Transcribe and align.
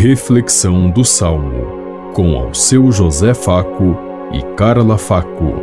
Reflexão 0.00 0.88
do 0.88 1.04
Salmo, 1.04 2.12
com 2.14 2.36
ao 2.36 2.54
seu 2.54 2.92
José 2.92 3.34
Faco 3.34 3.96
e 4.32 4.40
Carla 4.54 4.96
Faco. 4.96 5.54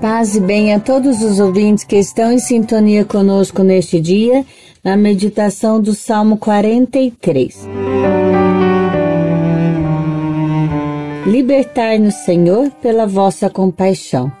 Paz 0.00 0.34
e 0.34 0.40
bem 0.40 0.72
a 0.72 0.80
todos 0.80 1.20
os 1.20 1.38
ouvintes 1.38 1.84
que 1.84 1.96
estão 1.96 2.32
em 2.32 2.38
sintonia 2.38 3.04
conosco 3.04 3.62
neste 3.62 4.00
dia, 4.00 4.46
na 4.82 4.96
meditação 4.96 5.78
do 5.78 5.92
Salmo 5.92 6.38
43. 6.38 7.68
Libertai-nos, 11.26 12.14
Senhor, 12.14 12.70
pela 12.80 13.06
vossa 13.06 13.50
compaixão. 13.50 14.32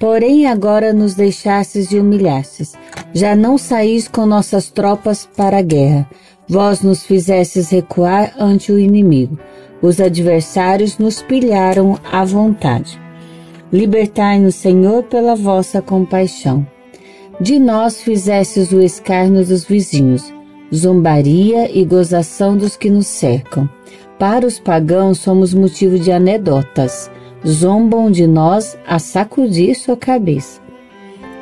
Porém, 0.00 0.46
agora 0.46 0.94
nos 0.94 1.14
deixastes 1.14 1.92
e 1.92 1.98
humilhastes. 1.98 2.72
Já 3.12 3.34
não 3.34 3.58
saís 3.58 4.08
com 4.08 4.24
nossas 4.24 4.70
tropas 4.70 5.28
para 5.36 5.58
a 5.58 5.62
guerra. 5.62 6.08
Vós 6.48 6.82
nos 6.82 7.02
fizestes 7.04 7.70
recuar 7.70 8.34
ante 8.38 8.72
o 8.72 8.78
inimigo. 8.78 9.38
Os 9.82 10.00
adversários 10.00 10.98
nos 10.98 11.22
pilharam 11.22 11.98
à 12.10 12.24
vontade. 12.24 13.00
Libertai-nos, 13.72 14.56
Senhor, 14.56 15.04
pela 15.04 15.34
vossa 15.34 15.80
compaixão. 15.80 16.66
De 17.40 17.58
nós 17.58 18.02
fizestes 18.02 18.72
o 18.72 18.80
escárnio 18.80 19.44
dos 19.46 19.64
vizinhos, 19.64 20.32
zombaria 20.74 21.70
e 21.74 21.84
gozação 21.84 22.56
dos 22.56 22.76
que 22.76 22.90
nos 22.90 23.06
cercam. 23.06 23.68
Para 24.18 24.46
os 24.46 24.58
pagãos 24.58 25.18
somos 25.18 25.54
motivo 25.54 25.98
de 25.98 26.12
anedotas 26.12 27.10
zombam 27.46 28.10
de 28.10 28.26
nós 28.26 28.78
a 28.86 28.98
sacudir 28.98 29.74
sua 29.74 29.96
cabeça. 29.96 30.60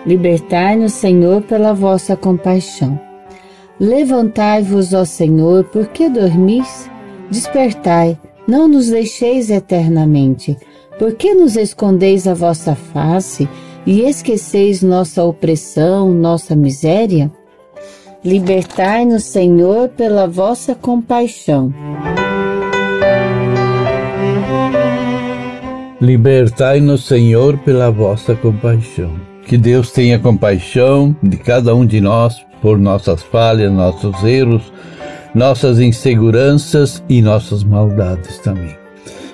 Libertai-nos, 0.08 0.94
Senhor, 0.94 1.42
pela 1.42 1.74
vossa 1.74 2.16
compaixão. 2.16 2.98
Levantai-vos, 3.78 4.94
ó 4.94 5.04
Senhor, 5.04 5.64
porque 5.64 6.08
dormis? 6.08 6.90
Despertai, 7.30 8.18
não 8.46 8.66
nos 8.66 8.88
deixeis 8.88 9.50
eternamente. 9.50 10.56
Por 10.98 11.12
que 11.12 11.34
nos 11.34 11.56
escondeis 11.56 12.26
a 12.26 12.32
vossa 12.32 12.74
face 12.74 13.46
e 13.84 14.00
esqueceis 14.00 14.82
nossa 14.82 15.22
opressão, 15.22 16.10
nossa 16.14 16.56
miséria? 16.56 17.30
Libertai-nos, 18.24 19.24
Senhor, 19.24 19.90
pela 19.90 20.26
vossa 20.26 20.74
compaixão. 20.74 21.70
Libertai-nos, 26.00 27.06
Senhor, 27.06 27.58
pela 27.58 27.90
vossa 27.90 28.34
compaixão. 28.36 29.12
Que 29.44 29.58
Deus 29.58 29.90
tenha 29.90 30.18
compaixão 30.18 31.16
de 31.20 31.36
cada 31.36 31.74
um 31.74 31.84
de 31.84 32.00
nós 32.00 32.36
por 32.62 32.78
nossas 32.78 33.20
falhas, 33.22 33.72
nossos 33.72 34.22
erros, 34.22 34.72
nossas 35.34 35.80
inseguranças 35.80 37.02
e 37.08 37.20
nossas 37.20 37.64
maldades 37.64 38.38
também. 38.38 38.76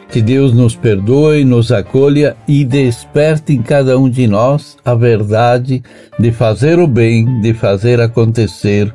Que 0.09 0.23
Deus 0.23 0.55
nos 0.55 0.75
perdoe, 0.75 1.45
nos 1.45 1.71
acolha 1.71 2.35
e 2.49 2.65
desperte 2.65 3.53
em 3.53 3.61
cada 3.61 3.99
um 3.99 4.09
de 4.09 4.27
nós 4.27 4.77
a 4.85 4.95
verdade 4.95 5.83
de 6.19 6.33
fazer 6.33 6.79
o 6.79 6.87
bem, 6.87 7.41
de 7.41 7.53
fazer 7.53 8.01
acontecer 8.01 8.91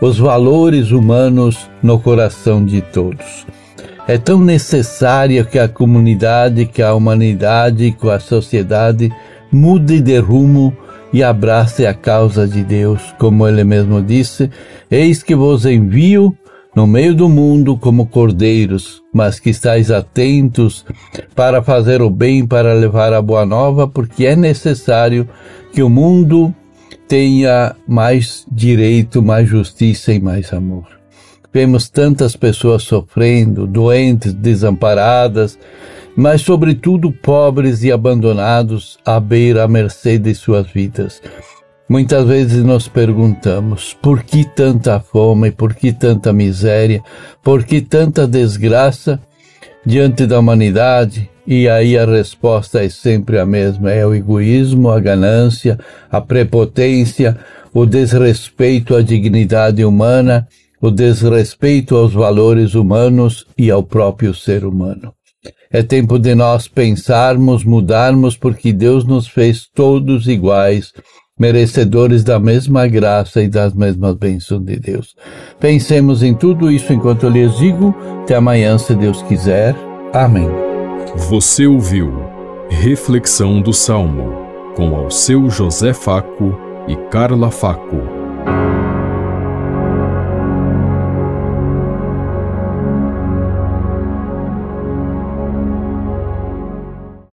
os 0.00 0.18
valores 0.18 0.90
humanos 0.90 1.70
no 1.82 1.98
coração 1.98 2.64
de 2.64 2.82
todos. 2.82 3.46
É 4.08 4.16
tão 4.16 4.40
necessária 4.40 5.44
que 5.44 5.58
a 5.58 5.68
comunidade, 5.68 6.64
que 6.64 6.80
a 6.80 6.94
humanidade, 6.94 7.92
que 7.92 8.08
a 8.08 8.18
sociedade 8.18 9.12
mude 9.52 10.00
de 10.00 10.16
rumo 10.18 10.74
e 11.12 11.22
abrace 11.22 11.84
a 11.86 11.92
causa 11.92 12.48
de 12.48 12.64
Deus, 12.64 13.02
como 13.18 13.46
ele 13.46 13.62
mesmo 13.64 14.02
disse: 14.02 14.50
Eis 14.90 15.22
que 15.22 15.34
vos 15.34 15.66
envio 15.66 16.34
no 16.74 16.86
meio 16.86 17.14
do 17.14 17.28
mundo 17.28 17.76
como 17.76 18.06
cordeiros, 18.06 19.02
mas 19.12 19.38
que 19.38 19.50
estáis 19.50 19.90
atentos 19.90 20.86
para 21.34 21.62
fazer 21.62 22.00
o 22.00 22.08
bem, 22.08 22.46
para 22.46 22.72
levar 22.72 23.12
a 23.12 23.20
boa 23.20 23.44
nova, 23.44 23.86
porque 23.86 24.24
é 24.24 24.34
necessário 24.34 25.28
que 25.70 25.82
o 25.82 25.90
mundo 25.90 26.54
tenha 27.06 27.76
mais 27.86 28.46
direito, 28.50 29.20
mais 29.22 29.46
justiça 29.46 30.14
e 30.14 30.18
mais 30.18 30.50
amor. 30.50 30.97
Vemos 31.52 31.88
tantas 31.88 32.36
pessoas 32.36 32.82
sofrendo, 32.82 33.66
doentes, 33.66 34.34
desamparadas, 34.34 35.58
mas, 36.14 36.42
sobretudo, 36.42 37.10
pobres 37.10 37.82
e 37.82 37.92
abandonados 37.92 38.98
à 39.04 39.18
beira, 39.18 39.64
à 39.64 39.68
mercê 39.68 40.18
de 40.18 40.34
suas 40.34 40.70
vidas. 40.70 41.22
Muitas 41.88 42.26
vezes 42.26 42.62
nos 42.62 42.86
perguntamos 42.86 43.96
por 44.02 44.22
que 44.22 44.44
tanta 44.44 45.00
fome, 45.00 45.50
por 45.50 45.74
que 45.74 45.90
tanta 45.90 46.34
miséria, 46.34 47.02
por 47.42 47.64
que 47.64 47.80
tanta 47.80 48.26
desgraça 48.26 49.18
diante 49.86 50.26
da 50.26 50.38
humanidade? 50.38 51.30
E 51.46 51.66
aí 51.66 51.96
a 51.96 52.04
resposta 52.04 52.84
é 52.84 52.90
sempre 52.90 53.38
a 53.38 53.46
mesma: 53.46 53.90
é 53.90 54.04
o 54.04 54.14
egoísmo, 54.14 54.90
a 54.90 55.00
ganância, 55.00 55.78
a 56.10 56.20
prepotência, 56.20 57.38
o 57.72 57.86
desrespeito 57.86 58.94
à 58.94 59.00
dignidade 59.00 59.82
humana 59.82 60.46
o 60.80 60.90
desrespeito 60.90 61.96
aos 61.96 62.12
valores 62.12 62.74
humanos 62.74 63.46
e 63.56 63.70
ao 63.70 63.82
próprio 63.82 64.34
ser 64.34 64.64
humano. 64.64 65.12
É 65.70 65.82
tempo 65.82 66.18
de 66.18 66.34
nós 66.34 66.66
pensarmos, 66.66 67.64
mudarmos, 67.64 68.36
porque 68.36 68.72
Deus 68.72 69.04
nos 69.04 69.28
fez 69.28 69.66
todos 69.74 70.26
iguais, 70.26 70.92
merecedores 71.38 72.24
da 72.24 72.38
mesma 72.38 72.86
graça 72.86 73.42
e 73.42 73.48
das 73.48 73.74
mesmas 73.74 74.14
bênçãos 74.14 74.64
de 74.64 74.76
Deus. 74.76 75.14
Pensemos 75.60 76.22
em 76.22 76.34
tudo 76.34 76.70
isso 76.70 76.92
enquanto 76.92 77.24
eu 77.24 77.30
lhes 77.30 77.56
digo. 77.58 77.94
Até 78.22 78.36
amanhã, 78.36 78.78
se 78.78 78.94
Deus 78.94 79.22
quiser. 79.22 79.76
Amém. 80.12 80.48
Você 81.28 81.66
ouviu 81.66 82.12
Reflexão 82.70 83.60
do 83.60 83.72
Salmo 83.72 84.46
com 84.74 84.94
ao 84.94 85.10
seu 85.10 85.50
José 85.50 85.92
Faco 85.92 86.58
e 86.86 86.96
Carla 87.10 87.50
Faco. 87.50 88.17